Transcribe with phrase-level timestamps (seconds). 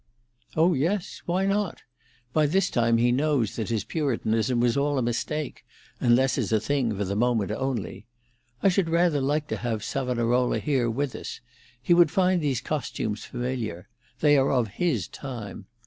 [0.57, 1.83] "Oh yes; why not?
[2.33, 5.63] By this time he knows that his puritanism was all a mistake,
[5.99, 8.07] unless as a thing for the moment only.
[8.63, 11.39] I should rather like to have Savonarola here with us;
[11.79, 13.89] he would find these costumes familiar;
[14.21, 15.67] they are of his time.